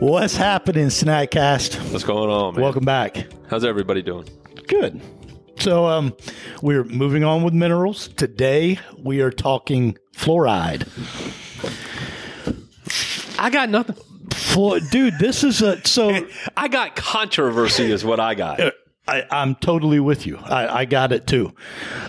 What's 0.00 0.36
happening, 0.36 0.86
Snackcast? 0.86 1.90
What's 1.92 2.04
going 2.04 2.30
on, 2.30 2.54
man? 2.54 2.62
Welcome 2.62 2.84
back. 2.84 3.26
How's 3.50 3.64
everybody 3.64 4.00
doing? 4.00 4.28
Good. 4.68 5.00
So, 5.58 5.86
um, 5.86 6.14
we're 6.62 6.84
moving 6.84 7.24
on 7.24 7.42
with 7.42 7.52
minerals. 7.52 8.06
Today, 8.08 8.78
we 9.02 9.20
are 9.22 9.32
talking 9.32 9.98
fluoride. 10.14 10.86
I 13.40 13.50
got 13.50 13.70
nothing. 13.70 13.96
Flu- 14.34 14.78
Dude, 14.80 15.18
this 15.18 15.42
is 15.42 15.62
a 15.62 15.84
so. 15.84 16.26
I 16.56 16.68
got 16.68 16.94
controversy, 16.94 17.90
is 17.90 18.04
what 18.04 18.20
I 18.20 18.34
got. 18.34 18.60
I, 19.08 19.24
I'm 19.30 19.56
totally 19.56 19.98
with 19.98 20.26
you. 20.26 20.36
I, 20.38 20.80
I 20.80 20.84
got 20.84 21.10
it 21.12 21.26
too. 21.26 21.52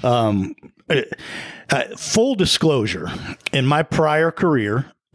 Um, 0.04 0.54
uh, 0.90 1.02
uh, 1.72 1.84
full 1.98 2.36
disclosure: 2.36 3.10
in 3.52 3.66
my 3.66 3.82
prior 3.82 4.30
career, 4.32 4.92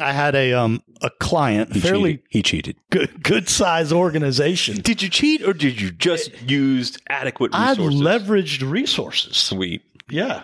I 0.00 0.12
had 0.12 0.34
a 0.34 0.52
um 0.52 0.82
a 1.02 1.10
client, 1.10 1.74
fairly 1.76 2.14
Cheated. 2.14 2.26
He 2.30 2.42
cheated. 2.42 2.76
good 2.90 3.22
good 3.22 3.48
size 3.48 3.92
organization. 3.92 4.80
Did 4.80 5.02
you 5.02 5.08
cheat 5.08 5.42
or 5.42 5.52
did 5.52 5.80
you 5.80 5.90
just 5.90 6.30
use 6.42 6.98
adequate 7.08 7.50
I 7.54 7.74
leveraged 7.74 8.68
resources. 8.68 9.36
Sweet. 9.36 9.82
Yeah. 10.10 10.42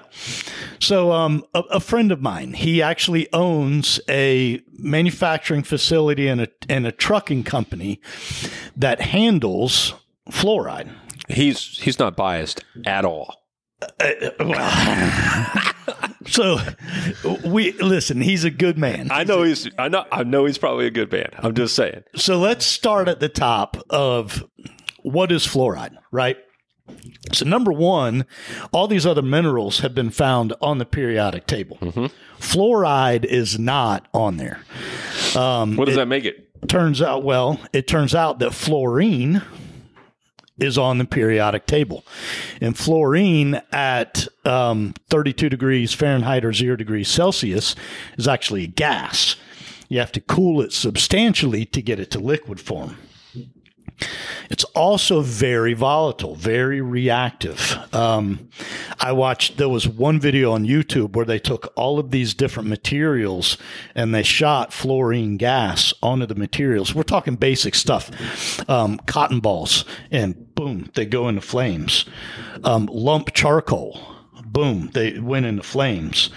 So, 0.78 1.12
um, 1.12 1.44
a, 1.54 1.60
a 1.60 1.80
friend 1.80 2.12
of 2.12 2.20
mine, 2.20 2.52
he 2.52 2.82
actually 2.82 3.32
owns 3.32 3.98
a 4.10 4.60
manufacturing 4.78 5.62
facility 5.62 6.28
and 6.28 6.42
a 6.42 6.48
and 6.68 6.86
a 6.86 6.92
trucking 6.92 7.44
company 7.44 8.00
that 8.76 9.00
handles 9.00 9.94
fluoride. 10.30 10.90
He's 11.28 11.78
he's 11.78 11.98
not 11.98 12.14
biased 12.16 12.62
at 12.84 13.04
all. 13.06 13.42
So, 16.26 16.58
we 17.44 17.72
listen. 17.72 18.20
He's 18.20 18.44
a 18.44 18.50
good 18.50 18.78
man. 18.78 19.08
I 19.10 19.24
know 19.24 19.42
he's 19.42 19.68
I 19.78 19.88
know 19.88 20.04
I 20.10 20.24
know 20.24 20.44
he's 20.46 20.58
probably 20.58 20.86
a 20.86 20.90
good 20.90 21.10
man. 21.12 21.30
I'm 21.38 21.54
just 21.54 21.74
saying. 21.74 22.04
So 22.14 22.38
let's 22.38 22.64
start 22.64 23.08
at 23.08 23.20
the 23.20 23.28
top 23.28 23.76
of 23.90 24.44
what 25.02 25.30
is 25.30 25.46
fluoride, 25.46 25.96
right? 26.10 26.36
So 27.32 27.46
number 27.46 27.72
one, 27.72 28.26
all 28.72 28.86
these 28.86 29.06
other 29.06 29.22
minerals 29.22 29.80
have 29.80 29.94
been 29.94 30.10
found 30.10 30.52
on 30.60 30.78
the 30.78 30.84
periodic 30.84 31.46
table. 31.46 31.78
Mm-hmm. 31.80 32.06
Fluoride 32.38 33.24
is 33.24 33.58
not 33.58 34.06
on 34.12 34.36
there. 34.36 34.60
Um, 35.34 35.76
what 35.76 35.86
does 35.86 35.96
that 35.96 36.08
make 36.08 36.24
it? 36.24 36.50
turns 36.68 37.02
out 37.02 37.22
well 37.22 37.60
it 37.72 37.86
turns 37.86 38.14
out 38.14 38.38
that 38.38 38.54
fluorine 38.54 39.42
is 40.58 40.78
on 40.78 40.98
the 40.98 41.04
periodic 41.04 41.66
table. 41.66 42.04
And 42.60 42.76
fluorine 42.76 43.60
at 43.72 44.28
um, 44.44 44.94
32 45.08 45.48
degrees 45.48 45.92
fahrenheit 45.92 46.44
or 46.44 46.52
0 46.52 46.76
degrees 46.76 47.08
celsius 47.08 47.74
is 48.16 48.28
actually 48.28 48.64
a 48.64 48.68
gas. 48.68 49.36
You 49.88 49.98
have 49.98 50.12
to 50.12 50.20
cool 50.20 50.60
it 50.60 50.72
substantially 50.72 51.64
to 51.66 51.82
get 51.82 52.00
it 52.00 52.10
to 52.12 52.18
liquid 52.18 52.60
form 52.60 52.96
it's 54.50 54.64
also 54.74 55.20
very 55.20 55.74
volatile, 55.74 56.34
very 56.34 56.80
reactive. 56.80 57.78
Um, 57.94 58.48
I 59.00 59.12
watched, 59.12 59.56
there 59.56 59.68
was 59.68 59.86
one 59.88 60.20
video 60.20 60.52
on 60.52 60.64
YouTube 60.64 61.14
where 61.14 61.24
they 61.24 61.38
took 61.38 61.72
all 61.76 61.98
of 61.98 62.10
these 62.10 62.34
different 62.34 62.68
materials 62.68 63.56
and 63.94 64.14
they 64.14 64.22
shot 64.22 64.72
fluorine 64.72 65.36
gas 65.36 65.94
onto 66.02 66.26
the 66.26 66.34
materials. 66.34 66.94
We're 66.94 67.02
talking 67.02 67.36
basic 67.36 67.74
stuff 67.74 68.10
um, 68.68 68.98
cotton 69.06 69.40
balls, 69.40 69.84
and 70.10 70.54
boom, 70.54 70.90
they 70.94 71.06
go 71.06 71.28
into 71.28 71.40
flames. 71.40 72.04
Um, 72.62 72.86
lump 72.92 73.32
charcoal. 73.32 74.00
Boom! 74.46 74.90
They 74.94 75.18
went 75.18 75.46
into 75.46 75.64
flames. 75.64 76.30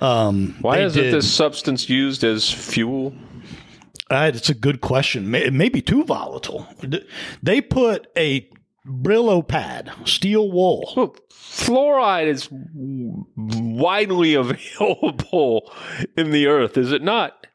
Um, 0.00 0.56
Why 0.60 0.80
isn't 0.80 1.00
did- 1.00 1.14
this 1.14 1.32
substance 1.32 1.88
used 1.88 2.24
as 2.24 2.50
fuel? 2.50 3.14
Uh, 4.10 4.32
it's 4.34 4.48
a 4.48 4.54
good 4.54 4.80
question. 4.80 5.32
It 5.34 5.52
may 5.52 5.68
be 5.68 5.80
too 5.80 6.04
volatile. 6.04 6.66
They 7.42 7.60
put 7.60 8.08
a 8.16 8.48
Brillo 8.86 9.46
pad, 9.46 9.92
steel 10.04 10.50
wool. 10.50 10.92
Well, 10.96 11.16
fluoride 11.30 12.26
is 12.26 12.48
widely 13.36 14.34
available 14.34 15.72
in 16.16 16.30
the 16.30 16.46
earth, 16.46 16.76
is 16.76 16.90
it 16.90 17.02
not? 17.02 17.46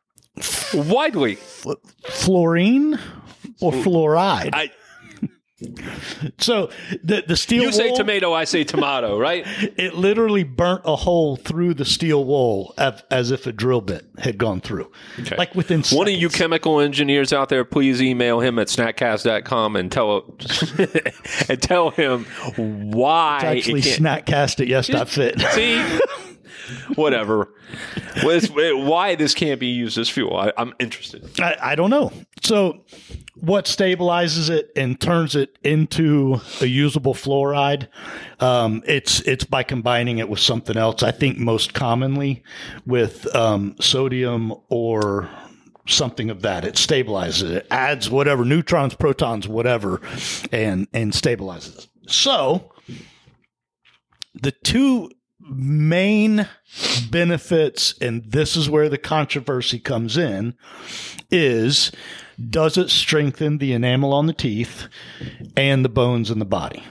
Widely. 0.73 1.35
fluorine 1.35 2.99
or 3.59 3.71
fluoride. 3.71 4.51
I, 4.53 4.71
so 6.37 6.69
the 7.01 7.23
the 7.25 7.37
steel 7.37 7.63
you 7.63 7.71
say 7.71 7.87
wool, 7.87 7.95
tomato, 7.95 8.33
I 8.33 8.43
say 8.43 8.65
tomato, 8.65 9.17
right? 9.17 9.45
it 9.77 9.95
literally 9.95 10.43
burnt 10.43 10.81
a 10.83 10.97
hole 10.97 11.37
through 11.37 11.75
the 11.75 11.85
steel 11.85 12.25
wool 12.25 12.73
as, 12.77 13.01
as 13.09 13.31
if 13.31 13.47
a 13.47 13.53
drill 13.53 13.79
bit 13.79 14.05
had 14.17 14.37
gone 14.37 14.59
through, 14.59 14.91
like 15.37 15.55
within 15.55 15.81
One 15.83 16.09
of 16.09 16.13
you 16.13 16.27
chemical 16.27 16.81
engineers 16.81 17.31
out 17.31 17.47
there, 17.47 17.63
please 17.63 18.01
email 18.01 18.41
him 18.41 18.59
at 18.59 18.67
snackcast.com 18.67 19.77
and 19.77 19.89
tell 19.89 20.35
and 21.49 21.61
tell 21.61 21.91
him 21.91 22.25
why 22.57 23.39
actually 23.41 23.79
it. 23.79 24.01
Snackcast 24.01 24.59
at 24.59 24.67
yes.fit. 24.67 25.39
See, 25.51 25.99
whatever. 26.95 27.53
Why 28.23 29.15
this 29.15 29.33
can't 29.33 29.59
be 29.59 29.67
used 29.67 29.97
as 29.97 30.09
fuel? 30.09 30.35
I, 30.35 30.53
I'm 30.57 30.73
interested. 30.79 31.39
I, 31.39 31.57
I 31.61 31.75
don't 31.75 31.89
know. 31.89 32.11
So, 32.43 32.83
what 33.35 33.65
stabilizes 33.65 34.49
it 34.49 34.71
and 34.75 34.99
turns 34.99 35.35
it 35.35 35.57
into 35.63 36.39
a 36.61 36.65
usable 36.65 37.13
fluoride? 37.13 37.87
Um, 38.39 38.83
it's 38.85 39.21
it's 39.21 39.43
by 39.43 39.63
combining 39.63 40.19
it 40.19 40.29
with 40.29 40.39
something 40.39 40.77
else. 40.77 41.03
I 41.03 41.11
think 41.11 41.37
most 41.37 41.73
commonly 41.73 42.43
with 42.85 43.33
um, 43.35 43.75
sodium 43.79 44.53
or 44.69 45.29
something 45.87 46.29
of 46.29 46.41
that. 46.41 46.65
It 46.65 46.75
stabilizes 46.75 47.51
it, 47.51 47.67
adds 47.69 48.09
whatever 48.09 48.45
neutrons, 48.45 48.95
protons, 48.95 49.47
whatever, 49.47 50.01
and 50.51 50.87
and 50.93 51.11
stabilizes. 51.11 51.87
So, 52.07 52.71
the 54.33 54.51
two 54.51 55.11
main 55.47 56.47
benefits, 57.09 57.95
and 57.99 58.23
this 58.23 58.55
is 58.55 58.69
where 58.69 58.89
the 58.89 58.97
controversy 58.97 59.79
comes 59.79 60.17
in, 60.17 60.55
is 61.31 61.91
does 62.49 62.77
it 62.77 62.89
strengthen 62.89 63.59
the 63.59 63.73
enamel 63.73 64.13
on 64.13 64.27
the 64.27 64.33
teeth 64.33 64.87
and 65.55 65.85
the 65.85 65.89
bones 65.89 66.29
in 66.29 66.39
the 66.39 66.45
body? 66.45 66.83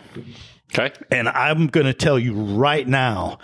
Okay. 0.73 0.93
And 1.11 1.29
I'm 1.29 1.67
going 1.67 1.87
to 1.87 1.95
tell 1.95 2.19
you 2.19 2.35
right 2.35 2.87
now 2.87 3.39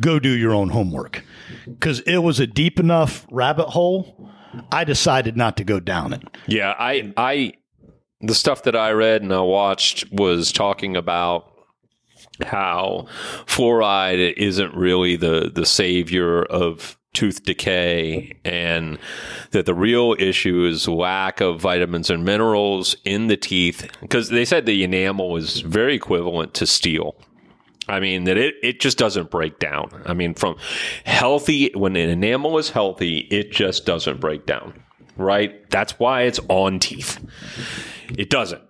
go 0.00 0.18
do 0.18 0.30
your 0.30 0.54
own 0.54 0.70
homework 0.70 1.24
because 1.66 2.00
it 2.00 2.18
was 2.18 2.40
a 2.40 2.46
deep 2.46 2.80
enough 2.80 3.26
rabbit 3.30 3.68
hole. 3.68 4.30
I 4.72 4.84
decided 4.84 5.36
not 5.36 5.56
to 5.58 5.64
go 5.64 5.80
down 5.80 6.12
it. 6.12 6.22
Yeah, 6.46 6.74
I 6.78 7.12
I 7.16 7.54
the 8.20 8.34
stuff 8.34 8.62
that 8.62 8.76
I 8.76 8.92
read 8.92 9.22
and 9.22 9.32
I 9.32 9.40
watched 9.40 10.10
was 10.12 10.52
talking 10.52 10.96
about 10.96 11.52
how 12.42 13.06
fluoride 13.46 14.34
isn't 14.36 14.74
really 14.74 15.16
the 15.16 15.50
the 15.54 15.66
savior 15.66 16.42
of 16.44 16.98
tooth 17.12 17.44
decay 17.44 18.36
and 18.44 18.98
that 19.52 19.66
the 19.66 19.74
real 19.74 20.16
issue 20.18 20.64
is 20.64 20.88
lack 20.88 21.40
of 21.40 21.60
vitamins 21.60 22.10
and 22.10 22.24
minerals 22.24 22.96
in 23.04 23.28
the 23.28 23.36
teeth 23.36 23.88
because 24.00 24.30
they 24.30 24.44
said 24.44 24.66
the 24.66 24.82
enamel 24.82 25.36
is 25.36 25.60
very 25.60 25.94
equivalent 25.94 26.54
to 26.54 26.66
steel 26.66 27.14
I 27.88 28.00
mean 28.00 28.24
that 28.24 28.36
it, 28.36 28.54
it 28.62 28.80
just 28.80 28.96
doesn't 28.98 29.30
break 29.30 29.58
down. 29.58 30.02
I 30.06 30.14
mean 30.14 30.34
from 30.34 30.56
healthy 31.04 31.70
when 31.74 31.96
an 31.96 32.08
enamel 32.08 32.58
is 32.58 32.70
healthy, 32.70 33.18
it 33.30 33.52
just 33.52 33.84
doesn't 33.86 34.20
break 34.20 34.46
down. 34.46 34.82
Right? 35.16 35.68
That's 35.70 35.98
why 35.98 36.22
it's 36.22 36.40
on 36.48 36.78
teeth. 36.80 37.24
It 38.18 38.30
doesn't. 38.30 38.62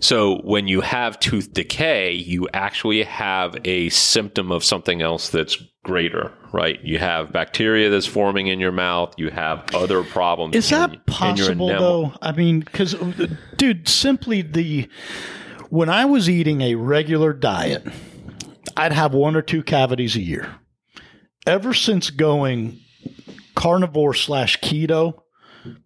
So 0.00 0.38
when 0.42 0.68
you 0.68 0.80
have 0.80 1.18
tooth 1.18 1.52
decay, 1.52 2.12
you 2.12 2.48
actually 2.52 3.02
have 3.04 3.56
a 3.64 3.88
symptom 3.90 4.52
of 4.52 4.64
something 4.64 5.02
else 5.02 5.28
that's 5.30 5.56
greater, 5.82 6.32
right? 6.52 6.82
You 6.84 6.98
have 6.98 7.32
bacteria 7.32 7.90
that's 7.90 8.06
forming 8.06 8.48
in 8.48 8.60
your 8.60 8.72
mouth. 8.72 9.14
You 9.16 9.30
have 9.30 9.64
other 9.74 10.02
problems. 10.02 10.56
Is 10.56 10.70
in- 10.72 10.78
that 10.78 10.90
in 10.90 10.94
your 10.94 11.02
possible 11.06 11.70
enamel. 11.70 12.02
though? 12.02 12.12
I 12.20 12.32
mean, 12.32 12.60
because 12.60 12.94
dude, 13.56 13.88
simply 13.88 14.42
the 14.42 14.88
when 15.70 15.88
I 15.88 16.04
was 16.04 16.28
eating 16.30 16.60
a 16.60 16.74
regular 16.74 17.32
diet, 17.32 17.86
I'd 18.76 18.92
have 18.92 19.14
one 19.14 19.36
or 19.36 19.42
two 19.42 19.62
cavities 19.62 20.16
a 20.16 20.20
year. 20.22 20.56
Ever 21.46 21.74
since 21.74 22.10
going 22.10 22.80
carnivore 23.54 24.14
slash 24.14 24.60
keto, 24.60 25.22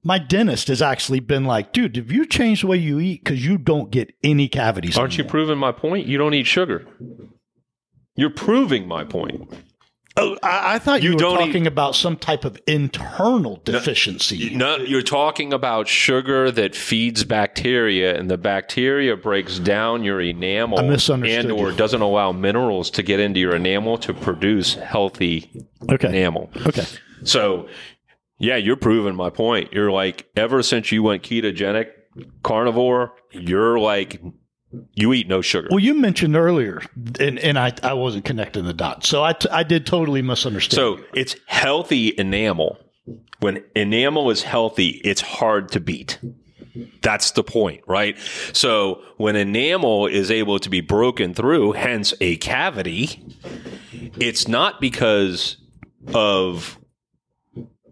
my 0.04 0.18
dentist 0.18 0.68
has 0.68 0.80
actually 0.82 1.20
been 1.20 1.44
like, 1.44 1.72
dude, 1.72 1.96
have 1.96 2.10
you 2.12 2.26
changed 2.26 2.62
the 2.62 2.66
way 2.68 2.76
you 2.78 2.98
eat? 3.00 3.24
Because 3.24 3.44
you 3.44 3.58
don't 3.58 3.90
get 3.90 4.12
any 4.22 4.48
cavities. 4.48 4.96
Aren't 4.98 5.18
you 5.18 5.24
proving 5.24 5.58
my 5.58 5.72
point? 5.72 6.06
You 6.06 6.18
don't 6.18 6.34
eat 6.34 6.46
sugar. 6.46 6.86
You're 8.16 8.30
proving 8.30 8.86
my 8.86 9.04
point. 9.04 9.52
Oh, 10.16 10.36
I, 10.42 10.74
I 10.74 10.78
thought 10.80 11.02
you, 11.02 11.10
You 11.10 11.14
were 11.14 11.20
don't 11.20 11.40
eat- 11.40 11.46
talking 11.46 11.66
about 11.68 11.94
some 11.94 12.16
type 12.16 12.44
of 12.44 12.58
internal 12.66 13.60
deficiency. 13.64 14.54
No, 14.54 14.76
you're 14.76 15.02
talking 15.02 15.52
about 15.52 15.86
sugar 15.86 16.50
that 16.50 16.74
feeds 16.74 17.22
bacteria, 17.24 18.18
and 18.18 18.28
the 18.28 18.36
bacteria 18.36 19.16
breaks 19.16 19.58
down 19.60 20.02
your 20.02 20.20
enamel 20.20 20.78
and 20.80 21.52
or 21.52 21.70
you. 21.70 21.76
doesn't 21.76 22.02
allow 22.02 22.32
minerals 22.32 22.90
to 22.90 23.02
get 23.04 23.20
into 23.20 23.38
your 23.38 23.54
enamel 23.54 23.96
to 23.98 24.12
produce 24.12 24.74
healthy 24.74 25.48
Okay. 25.88 26.08
enamel. 26.08 26.50
Okay. 26.66 26.84
So 27.22 27.68
Yeah, 28.40 28.56
you're 28.56 28.76
proving 28.76 29.14
my 29.14 29.28
point. 29.28 29.72
You're 29.72 29.92
like, 29.92 30.26
ever 30.34 30.62
since 30.62 30.90
you 30.90 31.02
went 31.02 31.22
ketogenic 31.22 31.90
carnivore, 32.42 33.12
you're 33.32 33.78
like, 33.78 34.20
you 34.94 35.12
eat 35.12 35.28
no 35.28 35.42
sugar. 35.42 35.68
Well, 35.70 35.80
you 35.80 35.94
mentioned 35.94 36.34
earlier, 36.34 36.80
and, 37.18 37.38
and 37.38 37.58
I, 37.58 37.74
I 37.82 37.92
wasn't 37.92 38.24
connecting 38.24 38.64
the 38.64 38.72
dots. 38.72 39.08
So 39.08 39.22
I, 39.22 39.34
t- 39.34 39.48
I 39.50 39.62
did 39.62 39.84
totally 39.84 40.22
misunderstand. 40.22 40.74
So 40.74 41.04
it's 41.12 41.36
healthy 41.46 42.18
enamel. 42.18 42.78
When 43.40 43.62
enamel 43.76 44.30
is 44.30 44.42
healthy, 44.42 45.00
it's 45.04 45.20
hard 45.20 45.70
to 45.72 45.80
beat. 45.80 46.18
That's 47.02 47.32
the 47.32 47.42
point, 47.42 47.82
right? 47.86 48.16
So 48.52 49.02
when 49.18 49.36
enamel 49.36 50.06
is 50.06 50.30
able 50.30 50.58
to 50.60 50.70
be 50.70 50.80
broken 50.80 51.34
through, 51.34 51.72
hence 51.72 52.14
a 52.20 52.36
cavity, 52.36 53.22
it's 54.18 54.48
not 54.48 54.80
because 54.80 55.58
of 56.14 56.78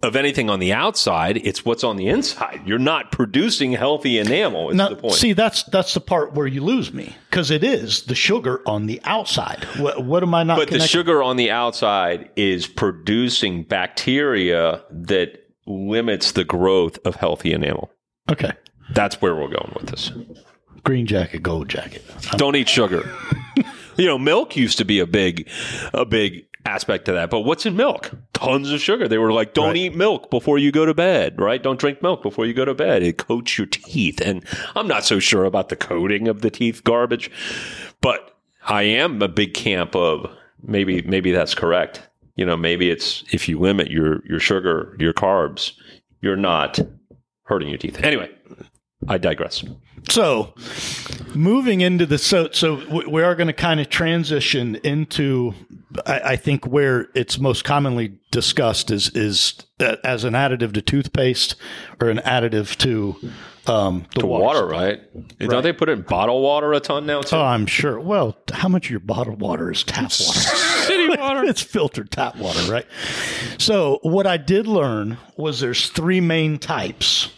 of 0.03 0.17
anything 0.17 0.49
on 0.49 0.61
the 0.61 0.73
outside, 0.73 1.39
it's 1.39 1.65
what's 1.65 1.83
on 1.85 1.97
the 1.97 2.09
inside. 2.09 2.63
You're 2.65 2.79
not 2.79 3.11
producing 3.13 3.73
healthy 3.73 4.19
enamel. 4.19 4.71
Is 4.71 4.77
now, 4.77 4.91
the 4.91 4.97
point. 4.97 5.15
see, 5.15 5.33
that's 5.33 5.65
that's 5.65 5.95
the 5.95 6.01
part 6.01 6.35
where 6.35 6.47
you 6.47 6.63
lose 6.63 6.93
me 6.93 7.17
because 7.31 7.51
it 7.51 7.65
is 7.65 8.03
the 8.05 8.15
sugar 8.15 8.63
on 8.67 8.87
the 8.87 9.01
outside. 9.05 9.65
What, 9.79 10.05
what 10.05 10.23
am 10.23 10.35
I 10.35 10.43
not? 10.45 10.59
but 10.59 10.71
the 10.71 10.81
sugar 10.81 11.23
on 11.23 11.37
the 11.37 11.51
outside 11.51 12.31
is 12.37 12.67
producing 12.67 13.65
bacteria 13.65 14.83
that 14.91 15.45
limits 15.67 16.33
the 16.33 16.45
growth 16.45 16.99
of 17.05 17.17
healthy 17.17 17.53
enamel. 17.53 17.91
Okay, 18.31 18.53
That's 18.95 19.21
where 19.21 19.35
we're 19.35 19.49
going 19.49 19.73
with 19.75 19.87
this. 19.89 20.13
green 20.85 21.07
jacket, 21.07 21.43
gold 21.43 21.69
jacket. 21.69 22.05
Don't 22.33 22.57
eat 22.57 22.69
sugar. 22.69 23.11
you 23.97 24.07
know, 24.07 24.19
milk 24.19 24.57
used 24.57 24.79
to 24.79 24.85
be 24.85 25.01
a 25.01 25.07
big, 25.07 25.49
a 25.93 26.05
big 26.05 26.45
aspect 26.69 27.07
to 27.07 27.13
that. 27.13 27.31
But 27.31 27.41
what's 27.41 27.67
in 27.67 27.75
milk? 27.77 28.11
Tons 28.33 28.71
of 28.71 28.81
sugar. 28.81 29.09
They 29.09 29.19
were 29.19 29.33
like, 29.33 29.55
don't 29.55 29.69
Right. 29.69 29.77
eat 29.77 29.95
milk 29.97 30.31
before 30.31 30.59
you 30.59 30.71
go 30.71 30.85
to 30.87 30.95
bed, 30.95 31.41
right? 31.41 31.63
Don't 31.63 31.79
drink 31.81 32.03
milk 32.03 32.23
before 32.23 32.47
you 32.47 32.55
go 32.55 32.65
to 32.65 32.75
bed. 32.75 33.03
It 33.03 33.19
coats 33.19 33.59
your 33.59 33.67
teeth. 33.67 34.21
And 34.21 34.45
I'm 34.77 34.87
not 34.87 35.05
so 35.05 35.19
sure 35.19 35.45
about 35.45 35.69
the 35.71 35.77
coating 35.77 36.29
of 36.29 36.43
the 36.43 36.51
teeth 36.51 36.85
garbage, 36.85 37.31
but 38.01 38.37
I 38.67 38.83
am 38.83 39.21
a 39.23 39.29
big 39.29 39.55
camp 39.55 39.97
of 39.97 40.31
maybe, 40.63 41.03
maybe 41.03 41.33
that's 41.33 41.55
correct. 41.55 42.03
You 42.37 42.47
know, 42.47 42.57
maybe 42.57 42.91
it's 42.91 43.25
if 43.33 43.49
you 43.49 43.59
limit 43.59 43.91
your, 43.91 44.23
your 44.27 44.39
sugar, 44.39 44.97
your 45.01 45.13
carbs, 45.13 45.73
you're 46.21 46.37
not 46.37 46.79
hurting 47.45 47.69
your 47.69 47.79
teeth. 47.79 47.99
Anyway, 48.05 48.31
I 49.09 49.19
digress. 49.19 49.65
So, 50.09 50.55
moving 51.35 51.81
into 51.81 52.07
the 52.07 52.19
so 52.19 52.49
so 52.53 52.77
we 52.91 53.05
we 53.07 53.23
are 53.23 53.35
going 53.35 53.49
to 53.49 53.53
kind 53.53 53.81
of 53.81 53.89
transition 53.91 54.77
into 54.77 55.53
I, 56.07 56.21
I 56.21 56.37
think 56.37 56.67
where 56.67 57.09
it's 57.15 57.39
most 57.39 57.65
commonly 57.65 58.19
discussed 58.31 58.91
is 58.91 59.09
is 59.11 59.55
that 59.79 60.01
as 60.05 60.25
an 60.25 60.35
additive 60.35 60.73
to 60.75 60.83
toothpaste 60.83 61.55
or 62.01 62.09
an 62.11 62.19
additive 62.19 62.77
to 62.79 63.17
um, 63.67 64.07
the 64.15 64.21
The 64.21 64.27
water, 64.27 64.67
right? 64.67 65.01
Don't 65.39 65.63
they 65.63 65.73
put 65.73 65.89
it 65.89 65.93
in 65.93 66.03
bottled 66.03 66.43
water 66.43 66.73
a 66.73 66.81
ton 66.81 67.05
now 67.07 67.21
too? 67.21 67.37
Oh, 67.37 67.43
I'm 67.43 67.67
sure. 67.67 68.01
Well, 68.01 68.37
how 68.53 68.69
much 68.69 68.87
of 68.87 68.91
your 68.91 69.01
bottled 69.01 69.41
water 69.41 69.71
is 69.71 69.85
tap 69.85 70.05
water? 70.05 70.41
City 70.87 71.09
water. 71.19 71.45
it's 71.45 71.63
filtered 71.63 72.11
tap 72.11 72.37
water, 72.37 72.61
right? 72.71 72.87
So, 73.59 73.99
what 74.03 74.27
I 74.27 74.37
did 74.39 74.67
learn 74.67 75.19
was 75.37 75.61
there's 75.61 75.91
three 75.91 76.21
main 76.21 76.59
types 76.59 77.31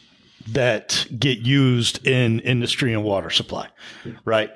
that 0.52 1.06
get 1.18 1.38
used 1.38 2.06
in 2.06 2.40
industry 2.40 2.92
and 2.92 3.04
water 3.04 3.30
supply, 3.30 3.68
right? 4.24 4.50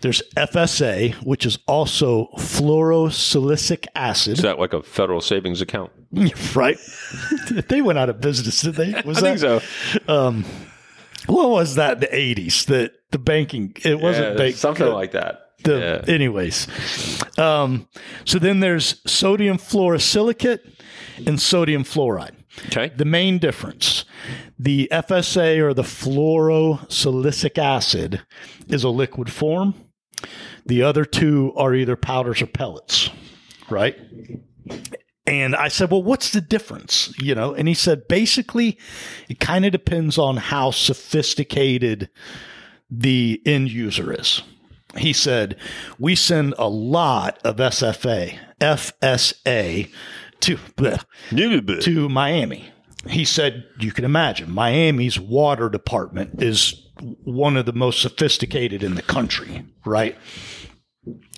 There's 0.00 0.22
FSA, 0.36 1.14
which 1.24 1.46
is 1.46 1.58
also 1.66 2.28
fluorosilicic 2.38 3.86
acid, 3.94 4.34
Is 4.34 4.42
that 4.42 4.58
like 4.58 4.72
a 4.72 4.82
federal 4.82 5.20
savings 5.20 5.60
account? 5.60 5.90
right? 6.54 6.78
they 7.68 7.82
went 7.82 7.98
out 7.98 8.08
of 8.08 8.20
business, 8.20 8.60
did 8.60 8.74
they? 8.74 9.00
Was 9.04 9.18
I 9.22 9.36
think 9.36 9.38
so. 9.38 9.60
What 11.26 11.50
was 11.50 11.76
that? 11.76 11.94
in 11.94 12.00
The 12.00 12.06
80s, 12.08 12.66
the 12.66 12.92
the 13.10 13.18
banking. 13.18 13.74
It 13.84 14.00
wasn't 14.00 14.30
Yeah, 14.32 14.36
bank, 14.36 14.56
something 14.56 14.86
like 14.86 15.12
that. 15.12 15.50
the 15.64 15.78
yeah. 16.06 16.12
anyways 16.12 16.66
um, 17.38 17.86
so 18.24 18.38
then 18.40 18.58
there's 18.58 19.00
sodium 19.06 19.58
fluorosilicate 19.58 20.58
and 21.24 21.40
sodium 21.40 21.84
fluoride 21.84 22.34
Okay. 22.66 22.92
the 22.94 23.06
main 23.06 23.38
difference 23.38 24.04
the 24.58 24.88
fsa 24.92 25.58
or 25.58 25.72
the 25.72 25.82
fluorosilicic 25.82 27.56
acid 27.56 28.22
is 28.68 28.84
a 28.84 28.90
liquid 28.90 29.32
form 29.32 29.74
the 30.66 30.82
other 30.82 31.04
two 31.04 31.52
are 31.56 31.74
either 31.74 31.96
powders 31.96 32.42
or 32.42 32.46
pellets 32.46 33.08
right 33.70 33.98
and 35.26 35.54
I 35.54 35.68
said, 35.68 35.90
well, 35.90 36.02
what's 36.02 36.32
the 36.32 36.40
difference? 36.40 37.14
You 37.18 37.34
know, 37.34 37.54
and 37.54 37.68
he 37.68 37.74
said, 37.74 38.08
basically, 38.08 38.76
it 39.28 39.38
kind 39.38 39.64
of 39.64 39.70
depends 39.70 40.18
on 40.18 40.36
how 40.36 40.72
sophisticated 40.72 42.10
the 42.90 43.40
end 43.46 43.70
user 43.70 44.12
is. 44.12 44.42
He 44.96 45.12
said, 45.12 45.56
we 45.98 46.16
send 46.16 46.54
a 46.58 46.68
lot 46.68 47.38
of 47.44 47.56
SFA, 47.56 48.36
FSA 48.60 49.90
to, 50.42 50.56
bleh, 50.76 51.02
to 51.82 52.08
Miami. 52.08 52.70
He 53.08 53.24
said, 53.24 53.64
you 53.80 53.90
can 53.90 54.04
imagine, 54.04 54.50
Miami's 54.50 55.18
water 55.18 55.68
department 55.68 56.42
is 56.42 56.88
one 57.24 57.56
of 57.56 57.66
the 57.66 57.72
most 57.72 58.00
sophisticated 58.00 58.82
in 58.82 58.94
the 58.94 59.02
country, 59.02 59.64
right? 59.84 60.16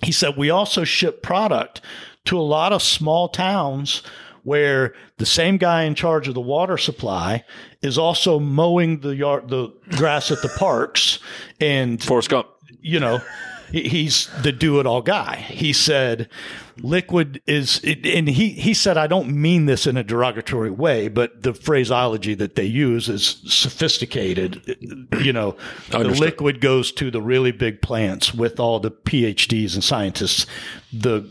He 0.02 0.12
said, 0.12 0.36
we 0.36 0.50
also 0.50 0.84
ship 0.84 1.22
product 1.22 1.80
to 2.26 2.38
a 2.38 2.42
lot 2.42 2.74
of 2.74 2.82
small 2.82 3.28
towns 3.30 4.02
where 4.42 4.94
the 5.16 5.24
same 5.24 5.56
guy 5.56 5.84
in 5.84 5.94
charge 5.94 6.28
of 6.28 6.34
the 6.34 6.40
water 6.40 6.76
supply 6.76 7.42
is 7.80 7.96
also 7.96 8.38
mowing 8.38 9.00
the 9.00 9.16
yard, 9.16 9.48
the 9.48 9.72
grass 9.96 10.30
at 10.30 10.42
the 10.42 10.50
parks 10.50 11.18
and 11.60 12.02
Forrest 12.02 12.28
Gump. 12.28 12.48
you 12.84 13.00
know, 13.00 13.20
he's 13.70 14.28
the 14.42 14.52
do 14.52 14.80
it 14.80 14.86
all 14.86 15.02
guy. 15.02 15.36
He 15.36 15.72
said, 15.72 16.28
liquid 16.78 17.40
is, 17.46 17.80
and 17.84 18.28
he, 18.28 18.50
he 18.50 18.74
said, 18.74 18.96
I 18.96 19.06
don't 19.06 19.28
mean 19.28 19.66
this 19.66 19.86
in 19.86 19.96
a 19.96 20.04
derogatory 20.04 20.70
way, 20.70 21.08
but 21.08 21.42
the 21.42 21.54
phraseology 21.54 22.34
that 22.34 22.56
they 22.56 22.64
use 22.64 23.08
is 23.08 23.40
sophisticated. 23.46 24.76
You 25.20 25.32
know, 25.32 25.56
the 25.90 25.98
liquid 26.00 26.60
goes 26.60 26.92
to 26.92 27.10
the 27.10 27.22
really 27.22 27.52
big 27.52 27.82
plants 27.82 28.34
with 28.34 28.58
all 28.58 28.80
the 28.80 28.90
PhDs 28.90 29.74
and 29.74 29.84
scientists. 29.84 30.46
The, 30.92 31.28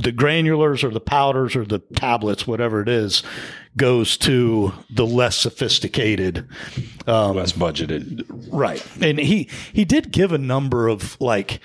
the 0.00 0.12
granulars 0.12 0.84
or 0.84 0.90
the 0.90 1.00
powders 1.00 1.56
or 1.56 1.64
the 1.64 1.78
tablets, 1.78 2.46
whatever 2.46 2.80
it 2.80 2.88
is, 2.88 3.22
goes 3.76 4.16
to 4.18 4.72
the 4.90 5.06
less 5.06 5.36
sophisticated 5.36 6.48
Less 7.30 7.52
budgeted. 7.52 8.24
Right. 8.50 8.84
And 9.00 9.18
he 9.18 9.48
he 9.72 9.84
did 9.84 10.12
give 10.12 10.32
a 10.32 10.38
number 10.38 10.88
of 10.88 11.20
like 11.20 11.60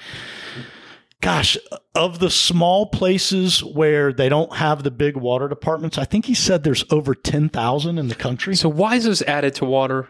gosh, 1.23 1.57
of 1.95 2.19
the 2.19 2.29
small 2.29 2.87
places 2.87 3.63
where 3.63 4.11
they 4.11 4.27
don't 4.27 4.57
have 4.57 4.83
the 4.83 4.91
big 4.91 5.15
water 5.15 5.47
departments, 5.47 5.97
I 5.97 6.03
think 6.03 6.25
he 6.25 6.33
said 6.33 6.63
there's 6.63 6.83
over 6.91 7.15
10,000 7.15 7.97
in 7.97 8.09
the 8.09 8.15
country. 8.15 8.57
So 8.57 8.67
why 8.67 8.95
is 8.95 9.05
this 9.05 9.21
added 9.21 9.55
to 9.55 9.65
water? 9.65 10.09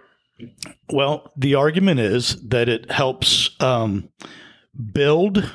Well, 0.91 1.31
the 1.37 1.53
argument 1.53 1.99
is 1.99 2.41
that 2.47 2.67
it 2.67 2.89
helps 2.89 3.51
um, 3.59 4.09
build 4.91 5.51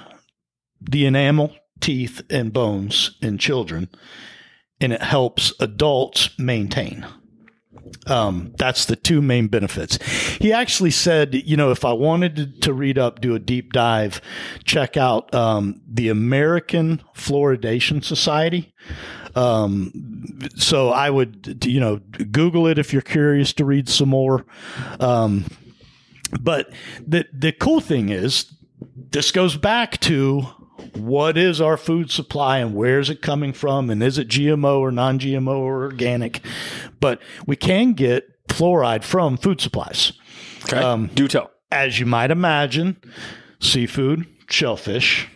the 0.81 1.07
enamel, 1.07 1.53
teeth, 1.81 2.23
and 2.31 2.53
bones 2.53 3.17
in 3.21 3.39
children, 3.39 3.89
and 4.81 4.93
it 4.93 5.03
helps 5.03 5.53
adults 5.61 6.31
maintain. 6.39 7.07
Um, 8.07 8.53
that's 8.59 8.87
the 8.87 8.97
two 8.97 9.23
main 9.23 9.49
benefits. 9.49 9.97
He 10.37 10.53
actually 10.53 10.91
said, 10.91 11.35
you 11.35 11.57
know, 11.57 11.71
if 11.71 11.85
I 11.85 11.93
wanted 11.93 12.37
to, 12.37 12.47
to 12.61 12.73
read 12.73 12.99
up, 12.99 13.21
do 13.21 13.35
a 13.35 13.39
deep 13.39 13.73
dive, 13.73 14.21
check 14.65 14.97
out 14.97 15.33
um, 15.35 15.81
the 15.87 16.09
American 16.09 17.03
Fluoridation 17.15 18.03
Society. 18.05 18.75
Um, 19.35 20.39
so 20.57 20.91
I 20.91 21.11
would, 21.11 21.65
you 21.65 21.81
know, 21.81 21.97
Google 22.31 22.67
it 22.67 22.79
if 22.79 22.93
you're 22.93 23.03
curious 23.03 23.53
to 23.55 23.65
read 23.65 23.89
some 23.89 24.09
more. 24.09 24.45
Um, 25.01 25.45
but 26.41 26.71
the 27.07 27.27
the 27.33 27.53
cool 27.53 27.81
thing 27.81 28.09
is, 28.09 28.53
this 28.97 29.31
goes 29.31 29.57
back 29.57 29.99
to 30.01 30.47
what 30.97 31.37
is 31.37 31.61
our 31.61 31.77
food 31.77 32.11
supply 32.11 32.59
and 32.59 32.75
where 32.75 32.99
is 32.99 33.11
it 33.11 33.23
coming 33.23 33.53
from 33.53 33.91
and 33.91 34.03
is 34.03 34.19
it 34.19 34.29
GMO 34.29 34.81
or 34.81 34.91
non-GMO 34.91 35.59
or 35.59 35.83
organic? 35.83 36.41
But 37.01 37.21
we 37.47 37.57
can 37.57 37.93
get 37.93 38.47
fluoride 38.49 39.05
from 39.05 39.37
food 39.37 39.61
supplies. 39.61 40.13
Okay. 40.65 41.09
Do 41.15 41.29
tell. 41.29 41.51
As 41.71 42.01
you 42.01 42.07
might 42.07 42.31
imagine, 42.31 42.97
seafood, 43.61 44.27
shellfish, 44.49 45.29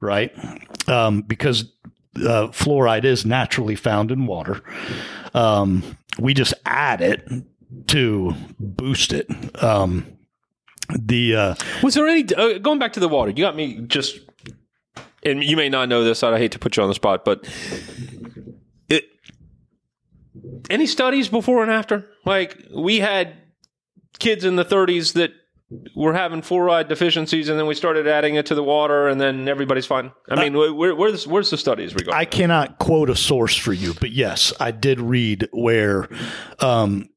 right? 0.00 0.32
Um, 0.88 1.22
because 1.22 1.72
uh, 2.16 2.48
fluoride 2.48 3.04
is 3.04 3.24
naturally 3.24 3.76
found 3.76 4.10
in 4.10 4.26
water. 4.26 4.62
Um, 5.34 5.96
we 6.18 6.34
just 6.34 6.54
add 6.64 7.00
it 7.00 7.28
to 7.88 8.34
boost 8.58 9.12
it. 9.12 9.28
Um, 9.62 10.06
the 10.88 11.34
uh, 11.36 11.54
Was 11.82 11.94
there 11.94 12.06
any 12.06 12.24
uh, 12.34 12.58
going 12.58 12.78
back 12.78 12.92
to 12.94 13.00
the 13.00 13.08
water? 13.08 13.30
You 13.30 13.44
got 13.44 13.56
me 13.56 13.80
just, 13.86 14.20
and 15.26 15.42
you 15.42 15.56
may 15.56 15.68
not 15.68 15.88
know 15.88 16.04
this. 16.04 16.22
I 16.22 16.38
hate 16.38 16.52
to 16.52 16.58
put 16.58 16.76
you 16.76 16.82
on 16.82 16.88
the 16.88 16.94
spot, 16.94 17.24
but 17.24 17.46
it 18.88 19.04
any 20.70 20.86
studies 20.86 21.28
before 21.28 21.62
and 21.62 21.70
after? 21.70 22.08
Like 22.24 22.56
we 22.74 23.00
had 23.00 23.34
kids 24.18 24.44
in 24.44 24.56
the 24.56 24.64
30s 24.64 25.14
that 25.14 25.32
were 25.96 26.12
having 26.12 26.42
fluoride 26.42 26.88
deficiencies, 26.88 27.48
and 27.48 27.58
then 27.58 27.66
we 27.66 27.74
started 27.74 28.06
adding 28.06 28.36
it 28.36 28.46
to 28.46 28.54
the 28.54 28.62
water, 28.62 29.08
and 29.08 29.20
then 29.20 29.48
everybody's 29.48 29.86
fine. 29.86 30.12
I 30.28 30.36
mean, 30.48 30.54
where, 30.76 30.94
where's 30.94 31.26
where's 31.26 31.50
the 31.50 31.56
studies 31.56 31.94
regarding? 31.94 32.20
I 32.20 32.24
cannot 32.24 32.78
quote 32.78 33.10
a 33.10 33.16
source 33.16 33.56
for 33.56 33.72
you, 33.72 33.94
but 33.94 34.12
yes, 34.12 34.52
I 34.60 34.70
did 34.70 35.00
read 35.00 35.48
where 35.52 36.08
um, 36.60 37.08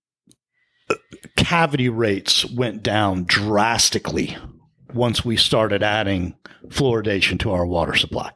cavity 1.37 1.89
rates 1.89 2.43
went 2.45 2.81
down 2.81 3.25
drastically 3.25 4.35
once 4.93 5.23
we 5.23 5.37
started 5.37 5.83
adding 5.83 6.35
fluoridation 6.67 7.39
to 7.39 7.51
our 7.51 7.65
water 7.65 7.95
supply. 7.95 8.31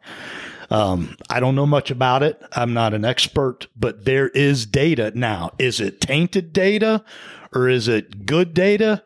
Um, 0.69 1.15
I 1.29 1.39
don't 1.39 1.55
know 1.55 1.65
much 1.65 1.91
about 1.91 2.23
it. 2.23 2.41
I'm 2.53 2.73
not 2.73 2.93
an 2.93 3.05
expert, 3.05 3.67
but 3.75 4.05
there 4.05 4.29
is 4.29 4.65
data 4.65 5.11
now. 5.13 5.51
Is 5.59 5.79
it 5.79 6.01
tainted 6.01 6.51
data 6.51 7.03
or 7.53 7.69
is 7.69 7.87
it 7.87 8.25
good 8.25 8.53
data? 8.53 9.03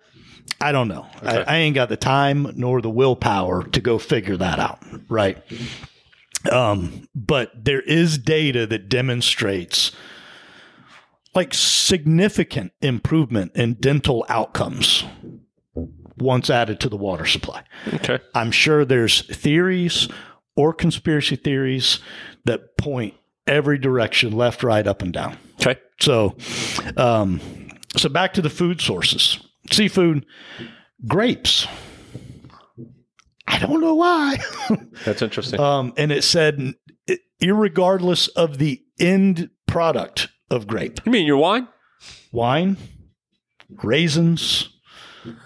I 0.62 0.72
don't 0.72 0.88
know. 0.88 1.06
I, 1.22 1.40
I 1.40 1.56
ain't 1.58 1.76
got 1.76 1.90
the 1.90 1.98
time 1.98 2.54
nor 2.56 2.82
the 2.82 2.90
willpower 2.90 3.64
to 3.64 3.82
go 3.82 3.98
figure 3.98 4.38
that 4.38 4.60
out. 4.60 4.80
Right. 5.10 5.38
Um, 6.52 7.08
but 7.14 7.52
there 7.66 7.82
is 7.82 8.18
data 8.18 8.66
that 8.68 8.88
demonstrates 8.88 9.92
like 11.36 11.54
significant 11.54 12.72
improvement 12.82 13.52
in 13.56 13.74
dental 13.74 14.26
outcomes 14.30 15.04
once 16.18 16.50
added 16.50 16.80
to 16.82 16.90
the 16.90 16.98
water 16.98 17.26
supply. 17.26 17.64
okay. 17.94 18.20
I'm 18.34 18.52
sure 18.52 18.86
there's 18.86 19.22
theories 19.36 20.08
or 20.56 20.74
conspiracy 20.74 21.36
theories 21.36 22.00
that 22.46 22.78
point 22.78 23.14
every 23.46 23.78
direction, 23.78 24.34
left, 24.34 24.64
right, 24.64 24.86
up, 24.86 25.02
and 25.02 25.14
down. 25.14 25.38
Okay. 25.62 25.80
So, 26.00 26.36
um, 26.98 27.40
so 27.96 28.10
back 28.10 28.34
to 28.34 28.42
the 28.42 28.50
food 28.50 28.82
sources: 28.82 29.40
seafood, 29.72 30.26
grapes. 31.08 31.68
I 33.48 33.60
don't 33.60 33.80
know 33.82 33.96
why. 33.96 34.38
That's 35.06 35.22
interesting. 35.22 35.60
um, 35.60 35.94
and 35.98 36.12
it 36.12 36.24
said, 36.24 36.74
irregardless 37.42 38.30
of 38.36 38.58
the 38.58 38.84
end 39.00 39.50
product 39.68 40.30
of 40.52 40.68
grape, 40.68 41.00
you 41.06 41.12
mean 41.12 41.26
your 41.26 41.38
wine? 41.38 41.68
wine, 42.32 42.78
raisins. 43.84 44.70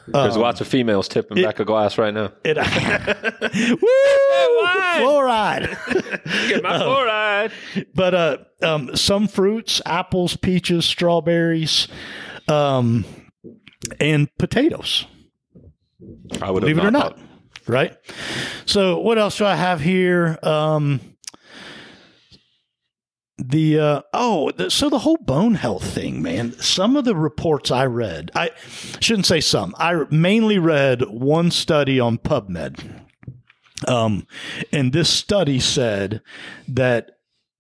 There's 0.08 0.36
um, 0.36 0.42
lots 0.42 0.62
of 0.62 0.68
females 0.68 1.08
tipping 1.08 1.38
it- 1.38 1.44
back 1.46 1.60
a 1.60 1.66
glass 1.66 1.98
right 1.98 2.14
now. 2.14 2.32
It, 2.44 2.58
Woo! 3.82 3.88
fluoride. 4.98 5.68
Get 6.50 6.64
my 6.64 6.78
fluoride. 6.80 7.52
but 7.94 8.14
uh, 8.14 8.38
um, 8.62 8.96
some 8.96 9.28
fruits, 9.28 9.82
apples, 9.86 10.36
peaches, 10.36 10.86
strawberries, 10.86 11.88
um, 12.48 13.06
and 14.00 14.30
potatoes. 14.38 15.06
I 16.42 16.52
would 16.52 16.62
Believe 16.62 16.78
it 16.78 16.86
or 16.86 16.92
not, 16.92 17.20
right? 17.68 17.96
So, 18.66 19.00
what 19.00 19.18
else 19.18 19.38
do 19.38 19.46
I 19.46 19.56
have 19.56 19.80
here? 19.82 20.38
Um, 20.44 21.00
the 23.42 23.80
uh, 23.80 24.02
oh, 24.14 24.52
the, 24.52 24.70
so 24.70 24.90
the 24.90 25.00
whole 25.00 25.18
bone 25.18 25.56
health 25.56 25.84
thing, 25.84 26.22
man. 26.22 26.54
Some 26.60 26.96
of 26.96 27.06
the 27.06 27.16
reports 27.16 27.72
I 27.72 27.86
read, 27.86 28.32
I 28.36 28.52
shouldn't 29.00 29.26
say 29.26 29.42
some. 29.42 29.76
I 29.78 30.06
mainly 30.10 30.60
read 30.60 31.02
one 31.10 31.52
study 31.52 32.00
on 32.00 32.20
PubMed, 32.20 33.02
um, 33.88 34.28
and 34.72 34.94
this 34.94 35.10
study 35.10 35.60
said 35.60 36.22
that 36.68 37.12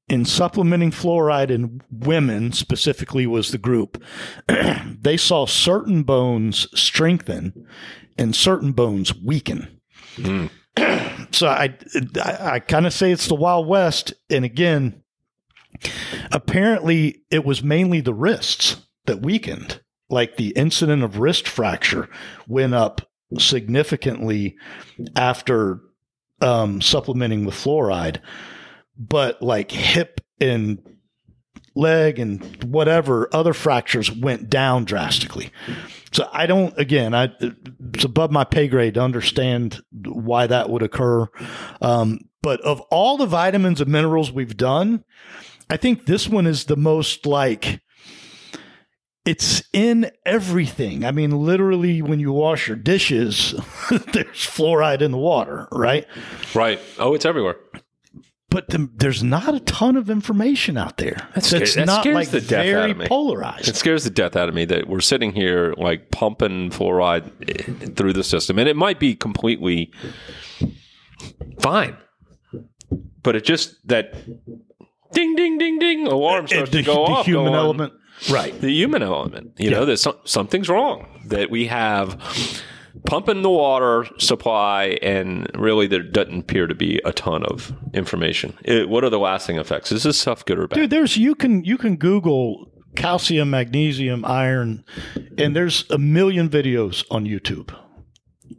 in 0.07 0.25
supplementing 0.25 0.91
fluoride 0.91 1.49
in 1.49 1.81
women 1.89 2.51
specifically 2.51 3.25
was 3.25 3.51
the 3.51 3.57
group 3.57 4.03
they 4.99 5.15
saw 5.15 5.45
certain 5.45 6.03
bones 6.03 6.67
strengthen 6.77 7.65
and 8.17 8.35
certain 8.35 8.73
bones 8.73 9.15
weaken 9.15 9.79
so 11.31 11.47
i 11.47 11.73
i, 12.21 12.37
I 12.55 12.59
kind 12.59 12.85
of 12.85 12.91
say 12.91 13.13
it's 13.13 13.27
the 13.27 13.35
wild 13.35 13.67
west 13.67 14.13
and 14.29 14.43
again 14.43 15.00
apparently 16.31 17.23
it 17.29 17.45
was 17.45 17.63
mainly 17.63 18.01
the 18.01 18.13
wrists 18.13 18.77
that 19.05 19.21
weakened 19.21 19.81
like 20.09 20.37
the 20.37 20.49
incident 20.49 21.03
of 21.03 21.17
wrist 21.17 21.47
fracture 21.47 22.09
went 22.47 22.73
up 22.73 23.09
significantly 23.37 24.55
after 25.15 25.79
um, 26.41 26.81
supplementing 26.81 27.45
with 27.45 27.55
fluoride 27.55 28.19
but 28.97 29.41
like 29.41 29.71
hip 29.71 30.21
and 30.39 30.79
leg 31.75 32.19
and 32.19 32.63
whatever 32.63 33.29
other 33.33 33.53
fractures 33.53 34.11
went 34.11 34.49
down 34.49 34.85
drastically. 34.85 35.51
So 36.11 36.27
I 36.31 36.45
don't 36.45 36.77
again, 36.77 37.13
I 37.13 37.31
it's 37.93 38.03
above 38.03 38.31
my 38.31 38.43
pay 38.43 38.67
grade 38.67 38.95
to 38.95 39.01
understand 39.01 39.81
why 39.91 40.47
that 40.47 40.69
would 40.69 40.83
occur. 40.83 41.27
Um, 41.81 42.19
but 42.41 42.59
of 42.61 42.81
all 42.91 43.17
the 43.17 43.25
vitamins 43.25 43.81
and 43.81 43.91
minerals 43.91 44.31
we've 44.31 44.57
done, 44.57 45.03
I 45.71 45.77
think 45.77 46.05
this 46.05 46.27
one 46.27 46.45
is 46.45 46.65
the 46.65 46.75
most 46.75 47.25
like 47.25 47.81
it's 49.25 49.63
in 49.71 50.11
everything. 50.25 51.05
I 51.05 51.11
mean, 51.11 51.31
literally, 51.31 52.01
when 52.01 52.19
you 52.19 52.31
wash 52.31 52.67
your 52.67 52.77
dishes, 52.77 53.51
there's 53.89 54.45
fluoride 54.45 55.01
in 55.01 55.11
the 55.11 55.17
water, 55.17 55.67
right? 55.71 56.05
Right. 56.53 56.79
Oh, 56.99 57.13
it's 57.13 57.23
everywhere. 57.25 57.57
but 58.49 58.67
the, 58.69 58.89
there's 58.95 59.23
not 59.23 59.53
a 59.53 59.59
ton 59.61 59.95
of 59.95 60.09
information 60.09 60.75
out 60.75 60.97
there. 60.97 61.27
That 61.35 61.43
scares- 61.45 61.75
that 61.75 61.85
not 61.85 62.01
scares 62.01 62.15
like 62.15 62.29
the 62.29 62.41
death 62.41 62.75
out 62.75 62.89
of 62.89 62.97
me. 62.97 63.07
polarized. 63.07 63.67
It 63.67 63.75
scares 63.75 64.03
the 64.03 64.09
death 64.09 64.35
out 64.35 64.49
of 64.49 64.55
me 64.55 64.65
that 64.65 64.87
we're 64.89 64.99
sitting 65.01 65.31
here 65.33 65.73
like 65.77 66.11
pumping 66.11 66.69
fluoride 66.71 67.31
eh, 67.47 67.93
through 67.95 68.13
the 68.13 68.23
system, 68.23 68.59
and 68.59 68.67
it 68.67 68.75
might 68.75 68.99
be 68.99 69.15
completely 69.15 69.93
fine, 71.59 71.95
but 73.23 73.35
it 73.35 73.45
just 73.45 73.87
that 73.87 74.15
ding, 75.13 75.35
ding, 75.35 75.57
ding, 75.57 75.79
ding 75.79 76.07
alarm 76.07 76.47
starts 76.47 76.71
the, 76.71 76.77
to 76.77 76.83
go 76.83 76.93
the 76.93 77.11
off. 77.11 77.25
human 77.25 77.45
going, 77.45 77.55
element, 77.55 77.93
right? 78.29 78.59
the 78.59 78.71
human 78.71 79.03
element. 79.03 79.53
You 79.57 79.71
know, 79.71 79.85
that 79.85 79.97
some, 79.97 80.15
something's 80.23 80.69
wrong. 80.69 81.07
That 81.27 81.49
we 81.49 81.67
have 81.67 82.17
pumping 83.05 83.41
the 83.41 83.49
water 83.49 84.05
supply, 84.17 84.97
and 85.01 85.49
really 85.55 85.87
there 85.87 86.03
doesn't 86.03 86.39
appear 86.39 86.67
to 86.67 86.75
be 86.75 87.01
a 87.05 87.13
ton 87.13 87.43
of 87.43 87.73
information. 87.93 88.57
It, 88.63 88.89
what 88.89 89.03
are 89.03 89.09
the 89.09 89.19
lasting 89.19 89.57
effects? 89.57 89.91
Is 89.91 90.03
this 90.03 90.19
stuff 90.19 90.45
good 90.45 90.59
or 90.59 90.67
bad? 90.67 90.75
Dude, 90.75 90.89
there's 90.89 91.17
you 91.17 91.35
can 91.35 91.63
you 91.63 91.77
can 91.77 91.95
Google 91.95 92.71
calcium, 92.95 93.49
magnesium, 93.49 94.25
iron, 94.25 94.83
and 95.37 95.55
there's 95.55 95.89
a 95.89 95.97
million 95.97 96.49
videos 96.49 97.05
on 97.09 97.25
YouTube. 97.25 97.73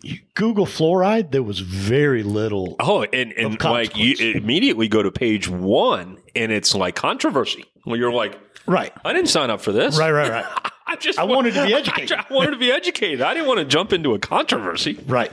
You 0.02 0.18
Google 0.34 0.66
fluoride, 0.66 1.30
there 1.30 1.42
was 1.42 1.60
very 1.60 2.22
little. 2.22 2.76
Oh, 2.80 3.02
and, 3.04 3.32
and 3.32 3.62
like 3.62 3.96
you 3.96 4.14
immediately 4.34 4.88
go 4.88 5.02
to 5.02 5.10
page 5.12 5.48
one, 5.48 6.18
and 6.34 6.50
it's 6.52 6.74
like 6.74 6.96
controversy. 6.96 7.64
Well, 7.86 7.96
you're 7.96 8.12
like, 8.12 8.38
Right, 8.66 8.92
I 9.04 9.12
didn't 9.12 9.28
sign 9.28 9.50
up 9.50 9.60
for 9.60 9.72
this. 9.72 9.98
right, 9.98 10.12
right, 10.12 10.30
right, 10.30 10.44
I 10.86 10.96
just 10.96 11.18
I 11.18 11.24
wanted 11.24 11.54
to 11.54 11.66
be 11.66 11.74
educated. 11.82 12.12
I, 12.12 12.24
wanted 12.30 12.52
to 12.52 12.58
be 12.58 12.70
educated. 12.70 13.20
I 13.20 13.34
didn't 13.34 13.48
want 13.48 13.58
to 13.58 13.64
jump 13.64 13.92
into 13.92 14.14
a 14.14 14.18
controversy. 14.20 14.98
right. 15.06 15.32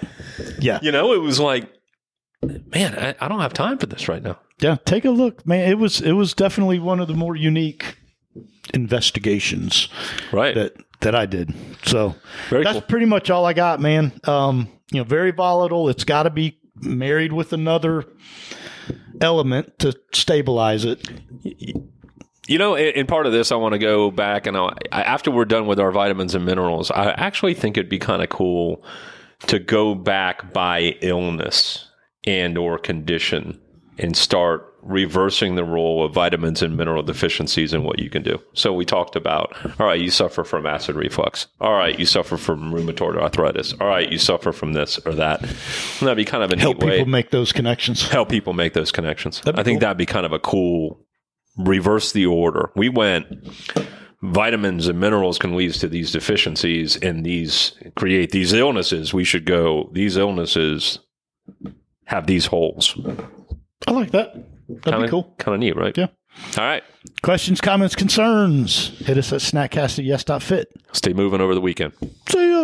Yeah, 0.60 0.80
You 0.82 0.92
know, 0.92 1.14
it 1.14 1.20
was 1.22 1.40
like, 1.40 1.72
man, 2.42 2.98
I, 2.98 3.16
I 3.24 3.28
don't 3.28 3.42
have 3.42 3.54
time 3.54 3.78
for 3.78 3.86
this 3.86 4.08
right 4.08 4.24
now. 4.24 4.40
yeah. 4.60 4.78
Take 4.86 5.06
a 5.06 5.12
look, 5.12 5.46
man. 5.46 5.70
It 5.70 5.78
was 5.78 6.02
it 6.02 6.14
was 6.14 6.34
definitely 6.34 6.80
one 6.80 7.00
of 7.00 7.08
the 7.08 7.14
more 7.14 7.36
unique 7.36 7.98
investigations 8.74 9.90
Right. 10.32 10.56
that 10.56 10.74
that 11.02 11.16
I 11.16 11.26
did. 11.26 11.54
So 11.84 12.16
Very 12.50 12.64
that's 12.64 12.74
cool. 12.74 12.82
pretty 12.82 13.06
much 13.06 13.30
all 13.30 13.46
I 13.46 13.54
got, 13.54 13.80
man. 13.80 14.12
Um, 14.26 14.68
you 14.92 14.98
know, 15.00 15.06
very 15.06 15.32
volatile. 15.32 15.88
It's 15.88 16.04
got 16.04 16.24
to 16.24 16.30
be 16.30 16.60
married 16.82 17.32
with 17.32 17.54
another 17.54 18.06
element 19.22 19.80
to 19.80 19.98
stabilize 20.14 20.84
it. 20.86 21.08
You 22.48 22.58
know, 22.58 22.76
in, 22.76 23.06
part 23.06 23.28
of 23.28 23.32
this, 23.32 23.52
I 23.52 23.56
want 23.56 23.74
to 23.74 23.80
go 23.80 24.10
back 24.12 24.48
and 24.48 24.58
I'll, 24.58 24.74
I, 24.92 25.04
after 25.04 25.30
we're 25.32 25.46
done 25.46 25.68
with 25.68 25.80
our 25.80 25.92
vitamins 25.92 26.34
and 26.36 26.46
minerals, 26.46 26.90
I 26.92 27.12
actually 27.12 27.54
think 27.54 27.78
it'd 27.78 27.90
be 27.90 28.00
kind 28.00 28.24
of 28.24 28.30
cool 28.30 28.84
to 29.48 29.60
go 29.60 29.94
back 29.96 30.52
by 30.52 30.98
illness 31.02 31.88
and 32.26 32.58
or 32.58 32.78
condition 32.78 33.62
and 34.00 34.18
start 34.18 34.69
reversing 34.82 35.56
the 35.56 35.64
role 35.64 36.04
of 36.04 36.14
vitamins 36.14 36.62
and 36.62 36.76
mineral 36.78 37.04
deficiencies 37.04 37.74
and 37.74 37.84
what 37.84 38.00
you 38.00 38.10
can 38.10 38.24
do. 38.24 38.42
So 38.54 38.74
we 38.74 38.86
talked 38.86 39.16
about, 39.16 39.54
all 39.80 39.88
right, 39.88 40.00
you 40.00 40.10
suffer 40.10 40.44
from 40.44 40.66
acid 40.66 40.96
reflux. 40.96 41.48
All 41.60 41.74
right, 41.74 41.98
you 41.98 42.06
suffer 42.06 42.38
from 42.38 42.72
rheumatoid 42.72 43.18
arthritis. 43.18 43.74
All 43.80 43.88
right, 43.88 44.10
you 44.10 44.18
suffer 44.18 44.52
from 44.52 44.74
this 44.74 45.00
or 45.06 45.14
that. 45.14 45.42
And 45.42 46.08
that'd 46.08 46.18
be 46.18 46.26
kind 46.26 46.44
of 46.44 46.52
a 46.52 46.60
Help 46.60 46.78
neat 46.78 46.86
way 46.86 46.98
people 46.98 47.12
make 47.12 47.32
those 47.32 47.52
connections. 47.52 48.08
help 48.10 48.30
people 48.30 48.54
make 48.54 48.74
those 48.74 48.92
connections. 48.92 49.42
I 49.46 49.64
think 49.64 49.66
cool. 49.66 49.80
that'd 49.80 49.98
be 49.98 50.06
kind 50.06 50.26
of 50.26 50.32
a 50.32 50.40
cool 50.40 51.06
reverse 51.58 52.12
the 52.12 52.26
order. 52.26 52.72
We 52.76 52.90
went 52.90 53.28
vitamins 54.22 54.88
and 54.88 55.00
minerals 55.00 55.38
can 55.38 55.56
lead 55.56 55.74
to 55.74 55.88
these 55.88 56.12
deficiencies 56.12 56.98
and 56.98 57.26
these 57.26 57.74
create 57.96 58.32
these 58.32 58.54
illnesses. 58.54 59.14
We 59.14 59.24
should 59.24 59.46
go 59.46 59.90
these 59.94 60.18
illnesses 60.18 61.00
have 62.06 62.28
these 62.28 62.48
holes. 62.48 63.00
I 63.88 63.92
like 63.92 64.12
that. 64.12 64.36
That'd 64.70 64.84
Kind 64.84 64.98
be 65.02 65.04
of 65.06 65.10
cool. 65.10 65.36
Kind 65.38 65.56
of 65.56 65.60
neat, 65.60 65.76
right? 65.76 65.98
Yeah. 65.98 66.08
All 66.58 66.64
right. 66.64 66.84
Questions, 67.22 67.60
comments, 67.60 67.96
concerns? 67.96 68.90
Hit 69.00 69.18
us 69.18 69.34
at 69.34 69.42
snackcast 69.42 70.00
at 70.00 70.06
yes.fit. 70.06 70.68
Stay 70.94 71.14
moving 71.14 71.42
over 71.42 71.54
the 71.56 71.62
weekend. 71.62 71.94
See 72.30 72.52
ya. 72.52 72.64